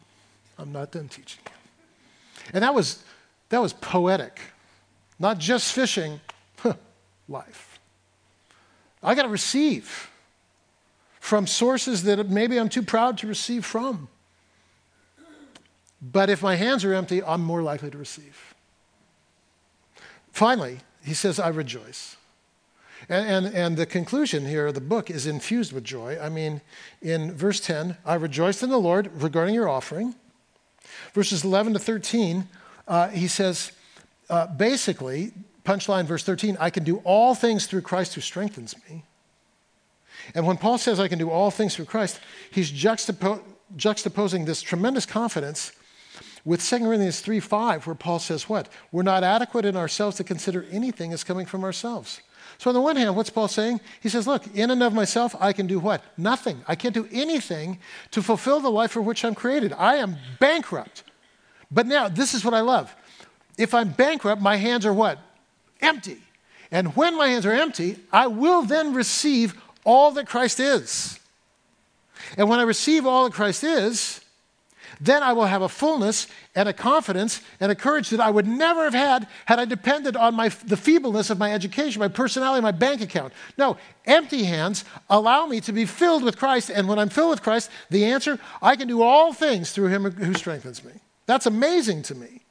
[0.57, 1.51] I'm not done teaching you.
[2.53, 3.03] And that was,
[3.49, 4.39] that was poetic.
[5.19, 6.19] Not just fishing,
[7.29, 7.79] life.
[9.03, 10.09] I got to receive
[11.19, 14.09] from sources that maybe I'm too proud to receive from.
[16.01, 18.55] But if my hands are empty, I'm more likely to receive.
[20.31, 22.15] Finally, he says, I rejoice.
[23.07, 26.17] And, and, and, the conclusion here of the book is infused with joy.
[26.21, 26.61] I mean,
[27.01, 30.15] in verse 10, I rejoiced in the Lord regarding your offering.
[31.13, 32.47] Verses 11 to 13,
[32.87, 33.71] uh, he says,
[34.29, 35.31] uh, basically,
[35.65, 39.03] punchline verse 13, I can do all things through Christ who strengthens me.
[40.35, 42.19] And when Paul says I can do all things through Christ,
[42.51, 43.41] he's juxtapo-
[43.77, 45.71] juxtaposing this tremendous confidence
[46.49, 48.69] with 2 Corinthians 3 5, where Paul says, What?
[48.91, 52.21] We're not adequate in ourselves to consider anything as coming from ourselves.
[52.57, 53.81] So, on the one hand, what's Paul saying?
[54.01, 56.03] He says, Look, in and of myself, I can do what?
[56.17, 56.63] Nothing.
[56.67, 57.77] I can't do anything
[58.09, 59.73] to fulfill the life for which I'm created.
[59.73, 61.03] I am bankrupt.
[61.69, 62.95] But now, this is what I love.
[63.59, 65.19] If I'm bankrupt, my hands are what?
[65.81, 66.17] Empty.
[66.71, 71.19] And when my hands are empty, I will then receive all that Christ is.
[72.37, 74.21] And when I receive all that Christ is,
[74.99, 78.47] then I will have a fullness and a confidence and a courage that I would
[78.47, 82.61] never have had had I depended on my, the feebleness of my education, my personality,
[82.61, 83.33] my bank account.
[83.57, 86.69] No, empty hands allow me to be filled with Christ.
[86.69, 90.03] And when I'm filled with Christ, the answer, I can do all things through him
[90.11, 90.93] who strengthens me.
[91.25, 92.41] That's amazing to me.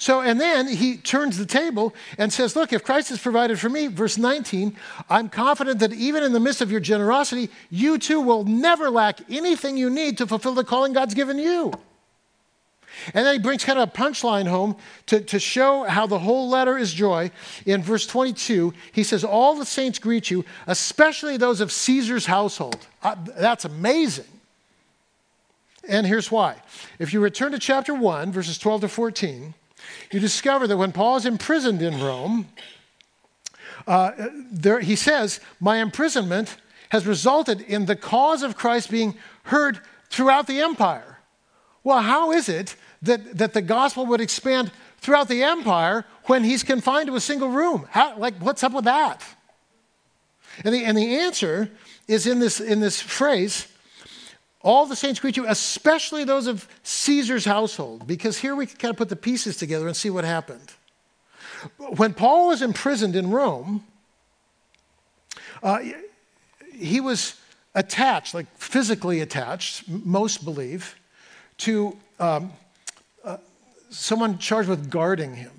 [0.00, 3.68] So, and then he turns the table and says, Look, if Christ has provided for
[3.68, 4.74] me, verse 19,
[5.10, 9.20] I'm confident that even in the midst of your generosity, you too will never lack
[9.30, 11.74] anything you need to fulfill the calling God's given you.
[13.12, 16.48] And then he brings kind of a punchline home to, to show how the whole
[16.48, 17.30] letter is joy.
[17.66, 22.86] In verse 22, he says, All the saints greet you, especially those of Caesar's household.
[23.02, 24.24] Uh, that's amazing.
[25.86, 26.56] And here's why.
[26.98, 29.54] If you return to chapter 1, verses 12 to 14,
[30.10, 32.48] you discover that when Paul is imprisoned in Rome,
[33.86, 34.12] uh,
[34.50, 36.56] there, he says, My imprisonment
[36.90, 41.18] has resulted in the cause of Christ being heard throughout the empire.
[41.82, 46.62] Well, how is it that, that the gospel would expand throughout the empire when he's
[46.62, 47.86] confined to a single room?
[47.90, 49.22] How, like, what's up with that?
[50.64, 51.70] And the, and the answer
[52.06, 53.66] is in this, in this phrase
[54.62, 58.90] all the saints greet you, especially those of Caesar's household, because here we can kind
[58.90, 60.72] of put the pieces together and see what happened.
[61.96, 63.84] When Paul was imprisoned in Rome,
[65.62, 65.80] uh,
[66.74, 67.36] he was
[67.74, 70.96] attached, like physically attached, most believe,
[71.58, 72.52] to um,
[73.24, 73.36] uh,
[73.90, 75.52] someone charged with guarding him.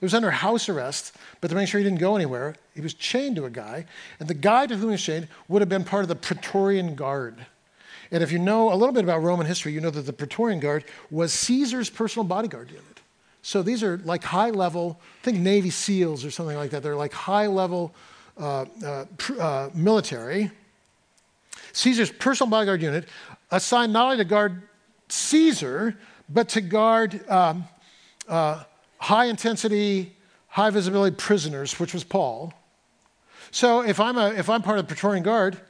[0.00, 2.94] He was under house arrest, but to make sure he didn't go anywhere, he was
[2.94, 3.86] chained to a guy,
[4.18, 6.94] and the guy to whom he was chained would have been part of the Praetorian
[6.94, 7.46] Guard.
[8.12, 10.60] And if you know a little bit about Roman history, you know that the Praetorian
[10.60, 13.00] Guard was Caesar's personal bodyguard unit.
[13.40, 16.82] So these are like high level, I think Navy SEALs or something like that.
[16.82, 17.94] They're like high level
[18.38, 19.04] uh, uh,
[19.40, 20.50] uh, military.
[21.72, 23.08] Caesar's personal bodyguard unit
[23.50, 24.62] assigned not only to guard
[25.08, 25.98] Caesar,
[26.28, 27.64] but to guard um,
[28.28, 28.62] uh,
[28.98, 30.14] high intensity,
[30.48, 32.52] high visibility prisoners, which was Paul.
[33.50, 35.60] So if I'm, a, if I'm part of the Praetorian Guard,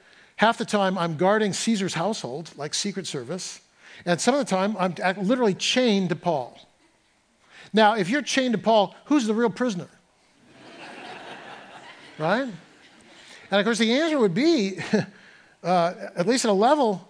[0.43, 3.61] Half the time, I'm guarding Caesar's household, like Secret Service,
[4.05, 6.59] and some of the time, I'm literally chained to Paul.
[7.73, 9.87] Now, if you're chained to Paul, who's the real prisoner?
[12.19, 12.43] right?
[12.43, 14.81] And of course, the answer would be,
[15.63, 17.09] uh, at least at a level,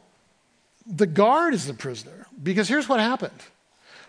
[0.87, 2.27] the guard is the prisoner.
[2.43, 3.41] Because here's what happened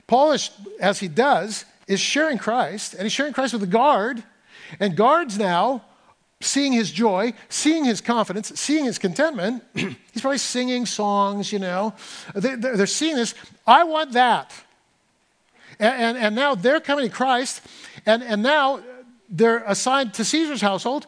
[0.05, 0.49] Paul, is,
[0.81, 4.21] as he does, is sharing Christ, and he's sharing Christ with the guard,
[4.81, 5.85] and guards now
[6.43, 9.63] seeing his joy, seeing his confidence, seeing his contentment.
[9.73, 11.93] he's probably singing songs, you know.
[12.35, 13.33] They, are seeing this.
[13.65, 14.53] I want that.
[15.79, 17.61] And, and, and, now they're coming to Christ,
[18.05, 18.81] and, and now
[19.29, 21.07] they're assigned to Caesar's household,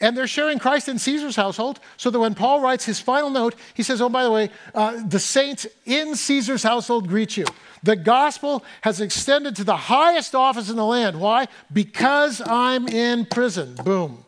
[0.00, 3.54] and they're sharing Christ in Caesar's household, so that when Paul writes his final note,
[3.74, 7.46] he says, Oh, by the way, uh, the saints in Caesar's household greet you.
[7.82, 11.20] The gospel has extended to the highest office in the land.
[11.20, 11.46] Why?
[11.72, 13.74] Because I'm in prison.
[13.84, 14.25] Boom.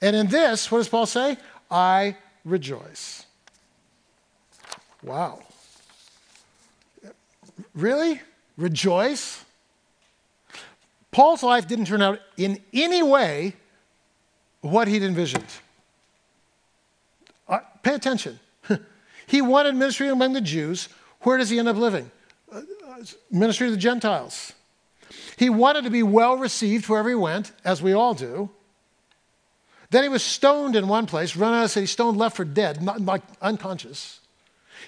[0.00, 1.36] And in this, what does Paul say?
[1.70, 3.24] I rejoice.
[5.02, 5.40] Wow.
[7.74, 8.20] Really?
[8.56, 9.44] Rejoice?
[11.10, 13.54] Paul's life didn't turn out in any way
[14.60, 15.46] what he'd envisioned.
[17.48, 18.38] Uh, pay attention.
[19.26, 20.88] he wanted ministry among the Jews.
[21.20, 22.10] Where does he end up living?
[22.52, 24.52] Uh, uh, ministry to the Gentiles.
[25.36, 28.50] He wanted to be well received wherever he went, as we all do.
[29.96, 32.44] Then he was stoned in one place, run out of the city, stoned, left for
[32.44, 34.20] dead, not, like unconscious.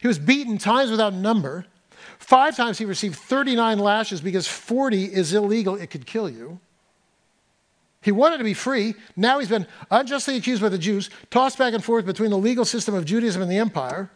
[0.02, 1.64] He was beaten times without number.
[2.18, 6.60] Five times he received 39 lashes because 40 is illegal, it could kill you.
[8.02, 8.96] He wanted to be free.
[9.16, 12.66] Now he's been unjustly accused by the Jews, tossed back and forth between the legal
[12.66, 14.10] system of Judaism and the empire,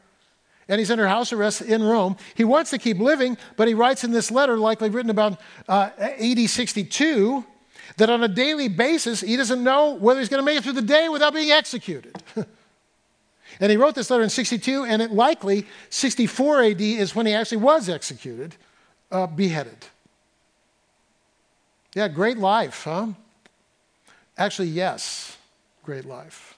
[0.69, 2.19] and he's under house arrest in Rome.
[2.35, 5.89] He wants to keep living, but he writes in this letter, likely written about uh,
[5.99, 7.47] AD 62,
[7.97, 10.73] that on a daily basis, he doesn't know whether he's going to make it through
[10.73, 12.17] the day without being executed.
[13.61, 17.35] and he wrote this letter in 62, and it likely 64 AD is when he
[17.35, 18.57] actually was executed,
[19.11, 19.77] uh, beheaded.
[21.95, 23.09] Yeah, great life, huh?
[24.39, 25.37] Actually, yes,
[25.83, 26.57] great life.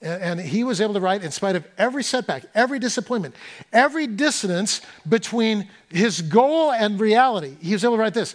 [0.00, 3.34] And, and he was able to write, in spite of every setback, every disappointment,
[3.72, 8.34] every dissonance between his goal and reality, he was able to write this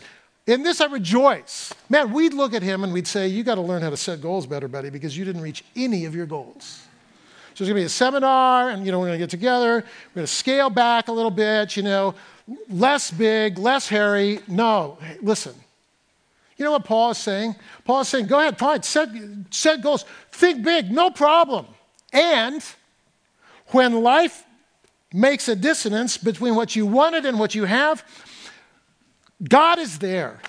[0.50, 1.74] in this I rejoice.
[1.90, 4.20] Man, we'd look at him and we'd say, You got to learn how to set
[4.20, 6.82] goals better, buddy, because you didn't reach any of your goals.
[7.54, 9.76] So there's going to be a seminar, and you know, we're going to get together.
[9.76, 12.16] We're going to scale back a little bit, you know,
[12.70, 14.40] less big, less hairy.
[14.48, 15.54] No, hey, listen.
[16.58, 17.56] You know what Paul is saying?
[17.86, 19.10] Paul is saying, go ahead, fine, set,
[19.52, 20.04] set goals.
[20.32, 21.68] Think big, no problem.
[22.12, 22.64] And
[23.68, 24.44] when life
[25.14, 28.04] makes a dissonance between what you wanted and what you have,
[29.48, 30.40] God is there.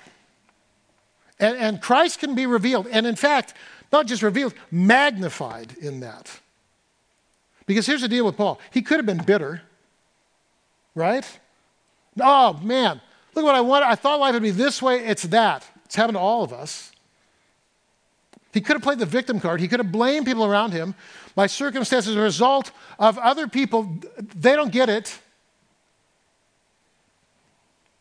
[1.39, 2.87] And, and Christ can be revealed.
[2.87, 3.53] And in fact,
[3.91, 6.39] not just revealed, magnified in that.
[7.65, 9.61] Because here's the deal with Paul he could have been bitter,
[10.95, 11.25] right?
[12.19, 12.99] Oh, man,
[13.33, 13.85] look what I wanted.
[13.85, 15.05] I thought life would be this way.
[15.05, 15.65] It's that.
[15.85, 16.91] It's happened to all of us.
[18.53, 19.61] He could have played the victim card.
[19.61, 20.93] He could have blamed people around him.
[21.37, 25.17] My circumstances as a result of other people, they don't get it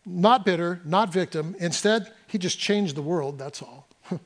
[0.07, 1.55] not bitter, not victim.
[1.59, 3.88] Instead, he just changed the world, that's all.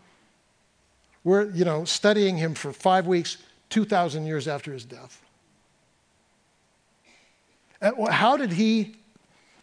[1.24, 3.38] We're, you know, studying him for five weeks,
[3.70, 5.20] 2,000 years after his death.
[8.10, 8.96] How did he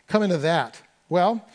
[0.07, 0.81] come into that?
[1.09, 1.45] Well,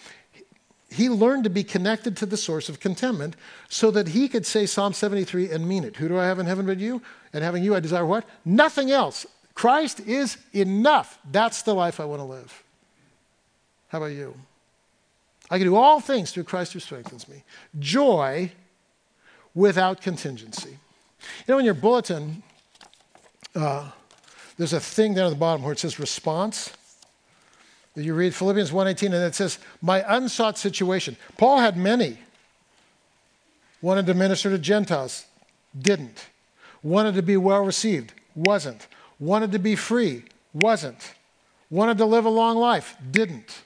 [0.91, 3.37] he learned to be connected to the source of contentment
[3.69, 5.97] so that he could say Psalm 73 and mean it.
[5.97, 7.03] Who do I have in heaven but you?
[7.33, 8.25] And having you, I desire what?
[8.45, 9.27] Nothing else.
[9.55, 11.19] Christ is enough.
[11.31, 12.63] That's the life I want to live.
[13.89, 14.35] How about you?
[15.51, 17.45] I can do all things through Christ who strengthens me.
[17.79, 18.53] Joy
[19.55, 20.79] without contingency.
[21.47, 22.43] You know, in your bulletin,
[23.55, 23.91] uh,
[24.59, 26.73] there's a thing down at the bottom where it says response.
[27.95, 32.19] You read Philippians 1:18 and it says, "My unsought situation." Paul had many.
[33.81, 35.27] Wanted to minister to Gentiles,
[35.79, 36.27] didn't.
[36.83, 38.87] Wanted to be well received, wasn't.
[39.19, 41.15] Wanted to be free, wasn't.
[41.71, 43.63] Wanted to live a long life, didn't.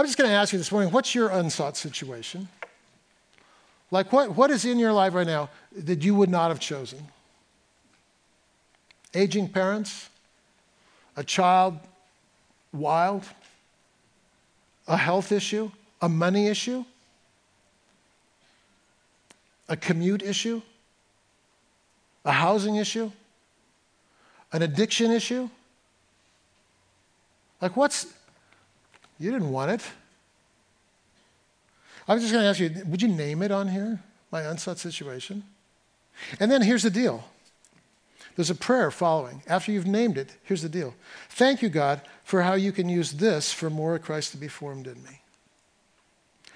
[0.00, 2.48] I'm just going to ask you this morning what's your unsought situation?
[3.90, 7.06] Like, what, what is in your life right now that you would not have chosen?
[9.12, 10.08] Aging parents?
[11.18, 11.78] A child
[12.72, 13.24] wild?
[14.88, 15.70] A health issue?
[16.00, 16.82] A money issue?
[19.68, 20.62] A commute issue?
[22.24, 23.12] A housing issue?
[24.50, 25.50] An addiction issue?
[27.60, 28.06] Like, what's,
[29.20, 29.82] you didn't want it.
[32.08, 34.00] I was just going to ask you, would you name it on here?
[34.32, 35.44] My unsought situation?
[36.40, 37.24] And then here's the deal
[38.36, 39.42] there's a prayer following.
[39.46, 40.94] After you've named it, here's the deal.
[41.28, 44.48] Thank you, God, for how you can use this for more of Christ to be
[44.48, 45.20] formed in me.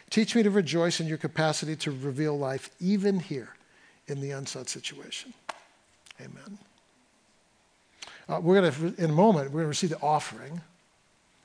[0.08, 3.50] Teach me to rejoice in your capacity to reveal life even here
[4.06, 5.34] in the unsought situation.
[6.20, 6.58] Amen.
[8.28, 10.62] Uh, we're going to, in a moment, we're going to receive the offering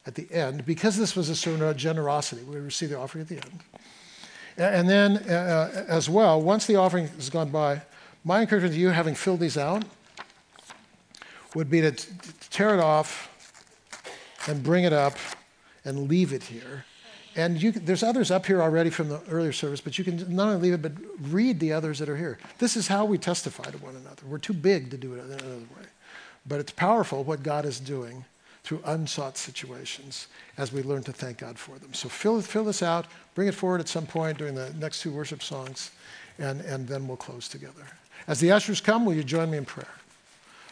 [0.09, 0.65] at the end.
[0.65, 3.59] Because this was a sermon generosity, we receive the offering at the end.
[4.57, 7.81] And then, uh, uh, as well, once the offering has gone by,
[8.23, 9.85] my encouragement to you, having filled these out,
[11.53, 12.07] would be to t-
[12.49, 13.29] tear it off
[14.47, 15.15] and bring it up
[15.85, 16.85] and leave it here.
[17.35, 20.47] And you, there's others up here already from the earlier service, but you can not
[20.47, 20.93] only leave it, but
[21.31, 22.39] read the others that are here.
[22.57, 24.23] This is how we testify to one another.
[24.27, 25.85] We're too big to do it another way.
[26.47, 28.25] But it's powerful what God is doing
[28.63, 31.93] through unsought situations as we learn to thank God for them.
[31.93, 35.11] So fill, fill this out, bring it forward at some point during the next two
[35.11, 35.91] worship songs,
[36.37, 37.87] and, and then we'll close together.
[38.27, 39.87] As the ushers come, will you join me in prayer?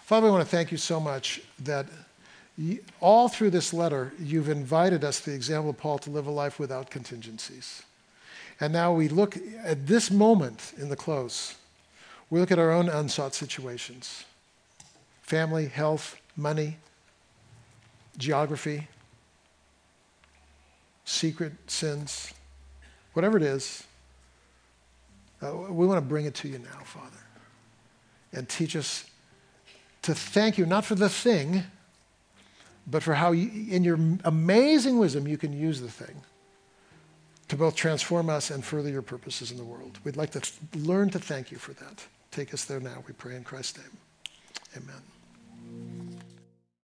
[0.03, 1.85] Father, I want to thank you so much that
[2.99, 6.59] all through this letter, you've invited us, the example of Paul, to live a life
[6.59, 7.83] without contingencies.
[8.59, 11.55] And now we look at this moment in the close,
[12.29, 14.25] we look at our own unsought situations
[15.21, 16.77] family, health, money,
[18.17, 18.87] geography,
[21.05, 22.33] secret sins,
[23.13, 23.83] whatever it is.
[25.41, 27.17] Uh, we want to bring it to you now, Father,
[28.33, 29.05] and teach us
[30.01, 31.63] to thank you, not for the thing,
[32.87, 36.21] but for how, you, in your amazing wisdom, you can use the thing
[37.49, 39.99] to both transform us and further your purposes in the world.
[40.03, 42.05] We'd like to th- learn to thank you for that.
[42.31, 43.97] Take us there now, we pray in Christ's name.
[44.75, 46.16] Amen.